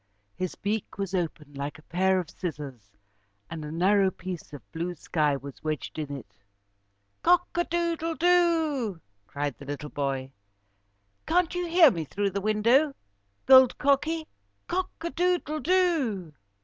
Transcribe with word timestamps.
His 0.35 0.55
beak 0.55 0.97
was 0.97 1.13
open 1.13 1.53
like 1.53 1.77
a 1.77 1.83
pair 1.83 2.17
of 2.19 2.27
scissors 2.31 2.97
and 3.51 3.63
a 3.63 3.71
narrow 3.71 4.09
piece 4.09 4.51
of 4.51 4.63
blue 4.71 4.95
sky 4.95 5.35
was 5.37 5.63
wedged 5.63 5.99
in 5.99 6.11
it. 6.17 6.39
"Cock 7.21 7.47
a 7.53 7.63
doodle 7.65 8.15
do," 8.15 8.99
cried 9.27 9.59
the 9.59 9.65
little 9.65 9.91
boy. 9.91 10.31
"Can't 11.27 11.53
you 11.53 11.67
hear 11.67 11.91
me 11.91 12.05
through 12.05 12.31
the 12.31 12.41
window, 12.41 12.95
Gold 13.45 13.77
Cocky? 13.77 14.27
Cock 14.67 14.89
a 15.01 15.11
doodle 15.11 15.59
do! 15.59 16.33